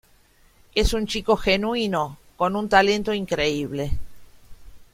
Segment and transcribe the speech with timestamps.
[0.73, 3.99] Es un chico genuino, con un talento increíble.